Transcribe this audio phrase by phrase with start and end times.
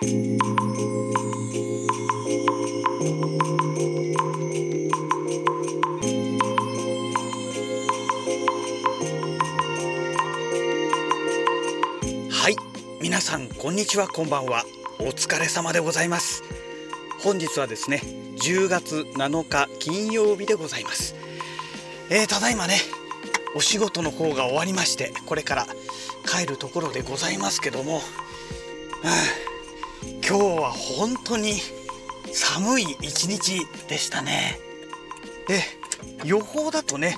[0.00, 0.04] は
[12.48, 12.54] い。
[13.00, 14.62] 皆さんこんにちはこんばんは。
[15.00, 16.44] お疲れ様でございます。
[17.18, 18.00] 本日はですね
[18.36, 21.16] 10月7日金曜日でございます。
[22.08, 22.76] えー、ただいまね
[23.56, 25.66] お仕事の方が終わりましてこれから
[26.24, 28.00] 帰るところでございますけども、は
[29.06, 29.47] あ、
[30.28, 31.54] 今日は本当に
[32.32, 34.58] 寒い一日でしたね
[35.46, 35.62] で
[36.24, 37.16] 予報だとね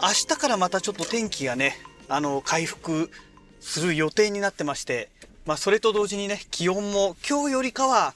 [0.00, 1.76] 明日からまたちょっと天気がね
[2.08, 3.10] あの回復
[3.64, 5.08] する予定になってまして、
[5.46, 8.14] まあ、それと同時にね、気温も今日よりかは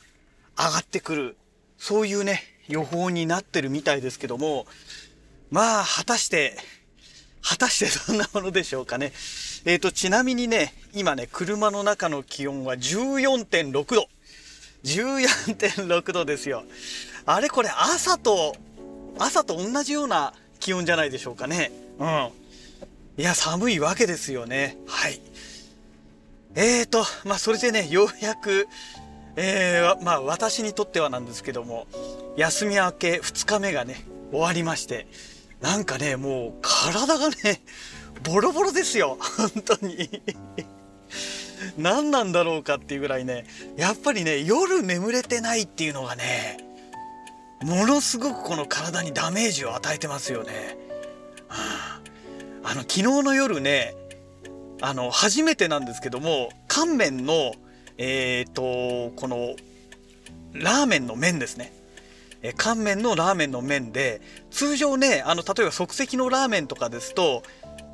[0.58, 1.36] 上がってくる、
[1.78, 4.66] そういうね、予報になってるみたいですけども、
[5.50, 6.56] まあ、果たして、
[7.42, 9.12] 果たしてどんなものでしょうかね。
[9.64, 14.08] えっ、ー、と、ちなみにね、今ね、車の中の気温は14.6度。
[14.84, 16.64] 14.6度ですよ。
[17.26, 18.56] あれこれ朝と、
[19.18, 21.72] 朝と同じような気温じゃないでしょうかね。
[21.98, 22.30] うん。
[23.18, 24.76] いや、寒いわけですよね。
[24.86, 25.20] はい。
[26.54, 28.66] えーと、まあ、それでね、ようやく、
[29.36, 31.86] えー、まあ、私にとってはなんですけども、
[32.36, 35.06] 休み明け2日目がね、終わりまして、
[35.60, 37.62] なんかね、もう体がね、
[38.22, 39.18] ボロボロですよ。
[39.20, 40.22] 本当に。
[41.76, 43.44] 何なんだろうかっていうぐらいね、
[43.76, 46.58] やっぱりね、夜眠れてないっていうのがね、
[47.62, 50.78] ものすごくこの体にダメージを与えてますよね。
[51.48, 52.00] は
[52.62, 53.94] あ、あの、昨日の夜ね、
[54.80, 57.52] あの初めてなんですけども乾麺の
[57.96, 59.56] えっ、ー、とこの
[60.52, 61.72] ラーメンの麺ですね。
[62.40, 64.20] え乾麺のラーメンの麺で
[64.52, 67.42] 通常ねあの例えば即席のラーメンとかですと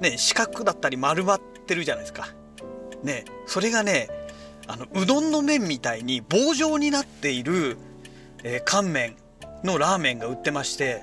[0.00, 2.28] ね四角だったり丸まってるじゃないですか。
[3.04, 4.08] ねそれがね
[4.66, 7.76] あのうどんの麺みたいに棒状になっている、
[8.42, 9.16] えー、乾麺
[9.62, 11.02] のラーメンが売ってまして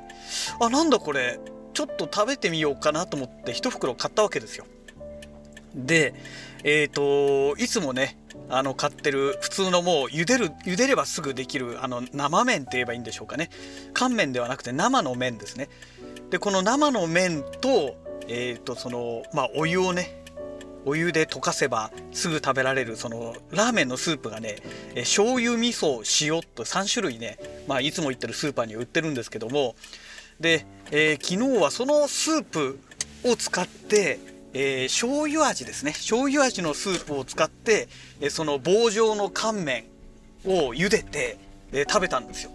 [0.60, 1.40] あなんだこれ
[1.74, 4.66] ちょっと食べてみようかなと思って1袋買ったわけですよ
[5.76, 6.14] で、
[6.64, 8.18] えっ、ー、と、いつもね、
[8.50, 13.50] あの、買ってる普通のもう茹でる、茹でればすぐできる、あの、生麺って言えばいいんでしょうかね。
[13.94, 15.70] 乾麺ではなくて生の麺ですね。
[16.30, 17.96] で、この生の麺と、
[18.28, 20.21] えっ、ー、と、その、まあ、お湯をね、
[20.86, 24.58] お湯で溶かせばすぐ食べられるそのラーメンのスープがね、
[24.96, 27.38] え醤油味噌塩と3種類ね、
[27.68, 29.76] まあ、いつも行ってるスーパーに売ってるんですけども
[30.40, 32.80] で、えー、昨日はそのスープ
[33.24, 34.20] を使って
[34.54, 35.94] えー、醤油味ですね。
[35.94, 37.88] 醤油味のスープを使って、
[38.20, 39.86] えー、その棒状の乾麺
[40.46, 41.38] を茹でて、
[41.72, 42.52] えー、食べたんですよ。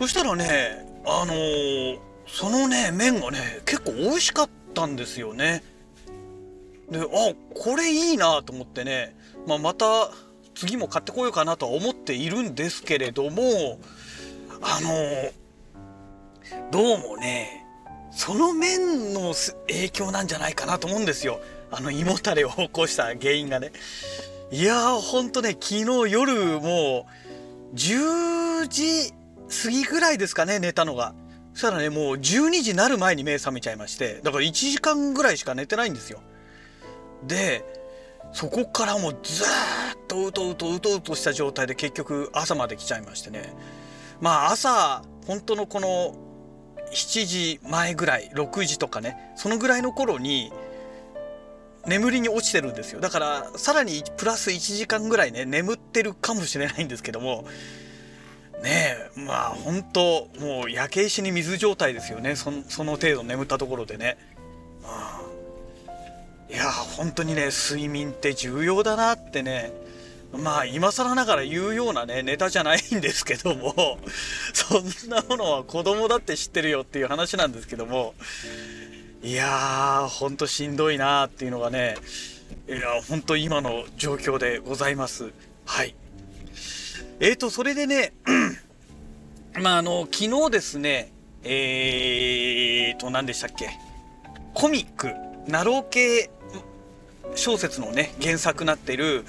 [0.00, 5.62] そしたらねあのー、そのね麺がね結構美味しかったんですよね。
[6.90, 7.04] であ
[7.54, 9.14] これいいなと思ってね、
[9.46, 10.10] まあ、また
[10.54, 13.78] 次も買ってこようかなとは思っているんですけれども
[14.60, 15.30] あの
[16.70, 17.64] どうもね
[18.10, 19.34] その面の
[19.68, 21.40] 影響なんじゃないかなと思うんですよ。
[21.70, 23.70] あの胃もたれを起こした原因がね。
[24.50, 25.74] いやーほんとね昨
[26.06, 27.06] 日夜も
[27.72, 29.12] う10時
[29.62, 31.14] 過ぎぐらいですかね寝たのが。
[31.54, 34.20] そしたらねもう12時になる前に目覚めちゃいまして。
[34.24, 36.20] だから1時間ぐらいしか寝てないんですよ。
[37.26, 37.64] で
[38.32, 39.46] そこからもうずっ
[40.06, 43.54] とうとうとうとうとした状態で結局朝まで来ちゃいましてね。
[44.20, 46.14] まあ朝本当のこの
[46.92, 50.52] 7時前ぐらい6時とかねそのぐらいの頃に
[51.86, 53.00] 眠りに落ちてるんですよ。
[53.00, 57.44] だからさらにプラス1時間ぐらいね眠ってるかもしれないんですけども
[58.62, 62.36] ねえまあ本当もう焼け石に水状態ですよね。
[62.36, 64.18] その程度眠ったところでね。
[66.50, 69.72] いや本当にね睡眠って重要だなってね
[70.32, 73.98] まあ今更ながら言うようなねネタじゃないんですけども
[74.52, 78.14] そんなものは子供だって知ってるよっていう話なんですけども
[79.22, 81.96] いやーほんとしんどいなーっていうのがね
[82.68, 85.32] いや本当今の状況でございます。
[85.66, 85.94] はい。
[87.18, 88.12] えーとそれでね
[89.60, 91.12] まああの昨日ですね
[91.42, 93.68] えーと何でしたっけ？
[94.54, 95.12] コミック
[95.48, 96.30] ナロー系
[97.34, 99.24] 小説のね原作になってる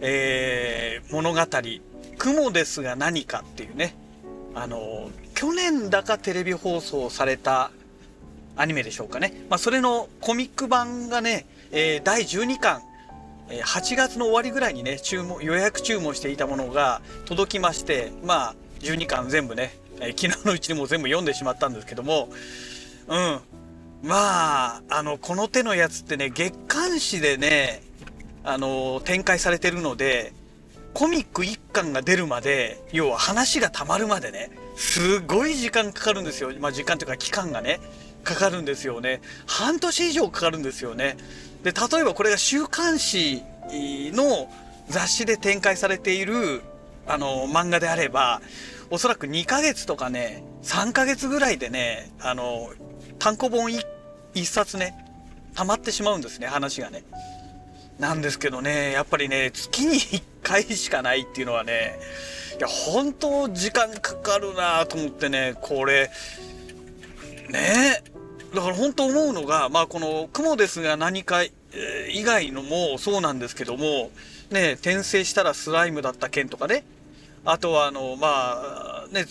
[0.00, 1.40] えー、物語
[2.18, 3.94] 「雲ですが何か」っていうね。
[4.54, 7.70] あの去年だかテレビ放送された
[8.56, 12.82] アニメでしょうかね、まあ、それのコミック版がね、えー、第12巻
[13.48, 22.28] 8月の終わりぐらいにね注文予約注文していたものが届きましてまあ12巻全部ね、えー、昨日のうちにも全部読んでしまったんですけども
[23.06, 23.40] うん。
[24.02, 27.82] まああのこの手のやつってね月刊誌でね
[28.44, 30.32] あの展開されてるので
[30.94, 36.50] コミック1巻が出るまで要は話がたまるまでねすごい時間かかるんですよ。
[36.60, 37.80] まあ時間というか期間がね
[38.24, 39.20] かかるんですよね。
[39.46, 41.16] 半年以上かかるんですよね。
[41.62, 44.48] で例えばこれが週刊誌の
[44.88, 46.62] 雑誌で展開されている
[47.06, 48.40] あの漫画であれば
[48.90, 52.70] おそらく2ヶ月とかね3ヶ月ぐらいでねあの
[53.18, 54.94] 単行本 1, 冊ね
[55.54, 57.04] 溜まってしまうんですね話がね。
[57.98, 61.98] なんですけどねやっぱりね月に1回しかないっていうのはね
[62.56, 66.10] いや本当時間かかるなと思ってねこれ
[67.48, 68.02] ね
[68.54, 71.42] だから本当思うのがまあこの「雲ですが何か」
[72.10, 74.10] 以外のもそうなんですけども
[74.50, 76.84] ね転生したらスライムだった件とかね。
[77.44, 79.24] あとはあのまあね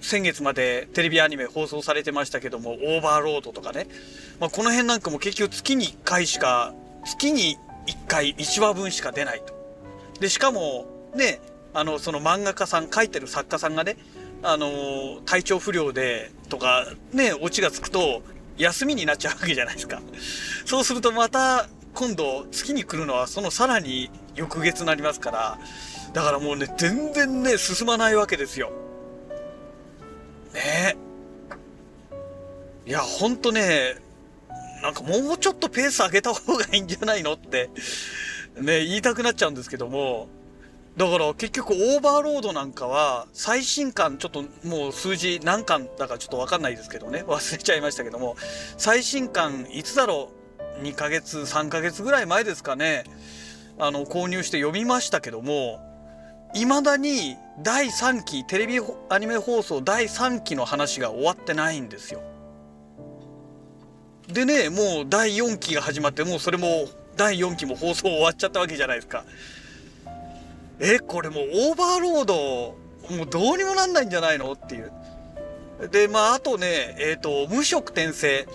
[0.00, 3.86] 先月までテレビアニメ放送されてましたけどもオーバーロードとかね、
[4.40, 6.74] まあ、この辺なんかも結局月に1回しか
[7.04, 9.54] 月に1回1話分しか出ないと。
[10.20, 11.40] でしかもね
[11.72, 13.96] あのその漫画家さん書いてる作家さんがね
[14.42, 18.22] あの体調不良でとかねオチがつくと
[18.58, 20.02] 休みになっちゃうわけじゃないですか。
[20.64, 25.58] そうするとまた今度月に来るのはそのさらに翌月になりますから
[26.12, 28.72] だからもうね全然ね進まないわけですよ。
[30.54, 30.96] ね。
[32.86, 33.96] いやほんとね
[34.82, 37.70] なんかもうちょっとペース上げた方がいいんじゃないのって
[38.60, 40.28] ね言いたくなっちゃうんですけども。
[40.96, 47.22] だから結局オーバーロードなんかは最新刊ちょっともう数字何巻だかちょっと分かんないですけどね。
[47.22, 48.36] 忘れちゃいましたけども。
[48.76, 50.32] 最新刊いつだろ
[50.80, 53.04] う？2ヶ月3ヶ月ぐらい前ですかね。
[53.78, 55.89] あの購入して読みましたけども。
[56.54, 62.20] 未だに第3期テレビアニメ放送第3期の話が終わってないんですよ。
[64.28, 66.86] でねもう第4期が始まってもうそれも
[67.16, 69.24] 第4期も放送終わっちゃったわけじゃないですか。
[70.80, 72.34] えこれもうオーバーロード
[73.14, 74.90] もうどうにもなんないんじゃないのっていう。
[75.90, 78.46] でまああとねえっ、ー、と無色転生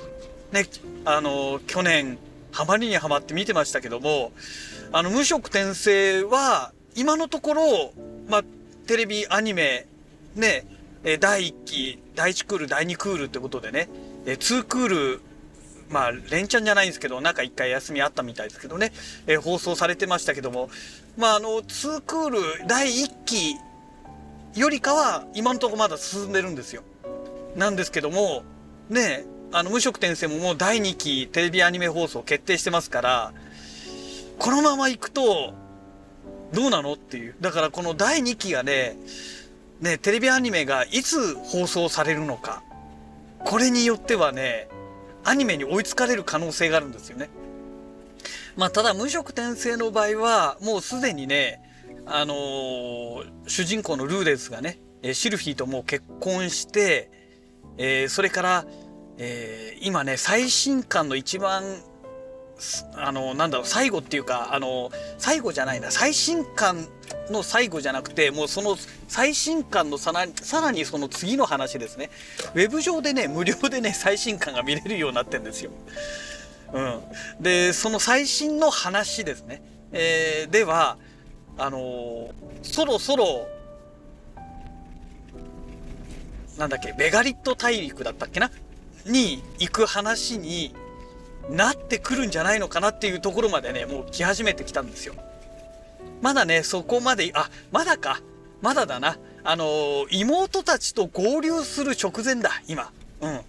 [0.52, 0.66] ね
[1.06, 2.18] あの去年
[2.52, 4.32] ハマりにはまって見てましたけども
[4.92, 7.94] あの無色転生は今のところ
[8.28, 8.44] まあ
[8.88, 9.88] テレビアニメ
[10.36, 10.66] ね
[11.04, 13.90] え第1期第1クール第2クールってことでね
[14.26, 15.22] え2クール
[15.90, 18.92] まあ連チャンじゃないんですけど中1回休みあったみたいですけどね、
[19.28, 20.70] え放送されてましたけども
[21.18, 23.56] まああの2クール第1期
[24.56, 26.82] よりかは今のところまだ進んでるんですよ。
[27.56, 28.44] なんですけども
[28.90, 33.34] ねあの無色転生ももう第2期テレビアニメ放送決定してますから
[34.40, 35.54] このまま行くと
[36.54, 36.94] どうなの？
[36.94, 37.36] っていう。
[37.42, 38.98] だからこの第2期がね
[39.82, 42.64] ねテレビアニメがいつ放送されるのか。
[43.44, 44.68] これによってはね
[45.24, 47.30] アニメに追いつかれる可能性があるんですよね。
[48.56, 51.62] まあ、ただ無色転生の場合はもうすでにね、
[52.06, 54.80] あのー、主人公のルーデスがね
[55.14, 57.12] シルフィーともう結婚して、
[57.78, 58.66] えー、それから、
[59.18, 61.64] えー、今ね最新刊の一番
[62.96, 66.88] あのなんだろう最後っていうかあの最後じゃないな最新刊
[67.30, 72.10] の最後じゃなくてもうその最新刊のさらさらにその次の話ですね。
[72.54, 75.72] ウェブ上でね無料でね最新刊が見れるようになってんですよ。
[76.74, 77.02] うん、
[77.42, 80.98] でその最新の話ですね、えー、では
[81.58, 82.34] あのー、
[82.64, 83.48] そろそろ
[86.58, 88.50] なんだっけベガリット大陸だったっけな？
[89.06, 90.74] に行く話に
[91.50, 95.16] なってくるんじゃないのかなっていうところまでねもう来始めてきたんですよ。
[96.22, 98.22] まだねそこまであまだか。
[98.62, 99.18] まだだな。
[99.44, 102.92] あのー、妹たちと合流する直前だ今。
[103.22, 103.42] うん。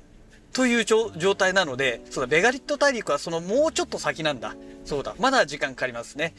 [0.52, 4.54] という状態なのでそうだベガリット大陸はそのもうちょっと先なんだ。
[4.84, 5.14] そうだ。
[5.18, 6.34] まだ時間かかりますね。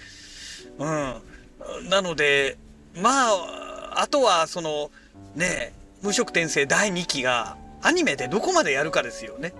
[0.77, 1.89] うん。
[1.89, 2.57] なので
[2.95, 4.91] まああとはその
[5.35, 9.53] ね無色転生第2期がアニメでどこまでやるかですよね。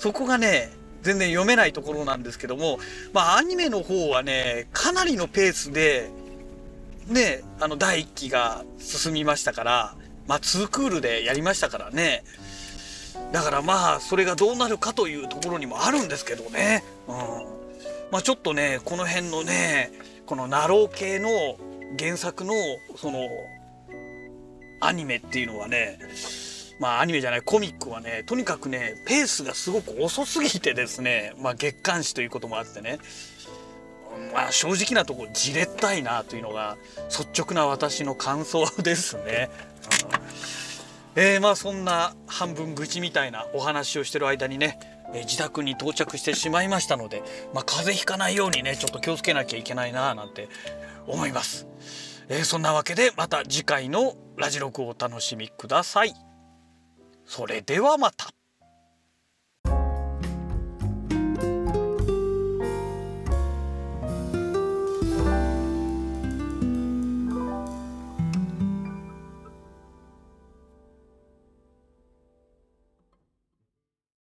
[0.00, 0.70] そこがね
[1.02, 2.78] 全然読めないところなんですけども
[3.12, 6.10] まあアニメの方はねかなりのペースで
[7.06, 9.94] ねあの第1期が進みましたから
[10.26, 12.24] まあ2クールでやりましたからね。
[13.32, 17.14] だからまあそれがどうなるかというところにもあるんですけどね、うん、
[18.10, 19.92] まあちょっとねこの辺のね
[20.24, 21.28] このナロー系の
[21.98, 22.54] 原作の
[22.96, 23.28] その
[24.80, 25.98] アニメっていうのはね
[26.80, 32.98] まあアニメじゃないコミックはねとにかくねペースがすごく遅すぎてですねまあ月刊誌ということもあってね
[34.32, 36.76] まあ正直なとこじれったいなというのが
[37.10, 39.50] 率直な私の感想ですね。
[41.16, 44.80] うん、えー、まあそんな半分愚痴みたいなお話をしてる間にね
[45.12, 47.22] え自宅に到着してしまいましたので、
[47.52, 50.48] まあ、風邪ひかないようにねちょっと気をつけなきゃいけないななんて
[51.06, 51.66] 思います、
[52.28, 56.29] えーそんなわけでまた次回のラジログをお楽しみください。
[57.30, 58.39] それではまた。